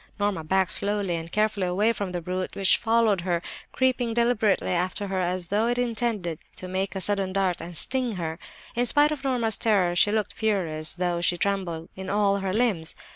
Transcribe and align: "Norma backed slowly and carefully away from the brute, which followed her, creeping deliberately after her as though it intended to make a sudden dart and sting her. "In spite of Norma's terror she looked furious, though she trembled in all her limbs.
"Norma 0.19 0.43
backed 0.43 0.71
slowly 0.71 1.15
and 1.15 1.31
carefully 1.31 1.67
away 1.67 1.93
from 1.93 2.11
the 2.11 2.21
brute, 2.21 2.55
which 2.55 2.75
followed 2.77 3.21
her, 3.21 3.39
creeping 3.71 4.15
deliberately 4.15 4.71
after 4.71 5.09
her 5.09 5.19
as 5.21 5.49
though 5.49 5.67
it 5.67 5.77
intended 5.77 6.39
to 6.55 6.67
make 6.67 6.95
a 6.95 6.99
sudden 7.01 7.31
dart 7.31 7.61
and 7.61 7.77
sting 7.77 8.13
her. 8.13 8.39
"In 8.75 8.87
spite 8.87 9.11
of 9.11 9.23
Norma's 9.23 9.57
terror 9.57 9.95
she 9.95 10.11
looked 10.11 10.33
furious, 10.33 10.95
though 10.95 11.21
she 11.21 11.37
trembled 11.37 11.89
in 11.95 12.09
all 12.09 12.37
her 12.37 12.51
limbs. 12.51 12.95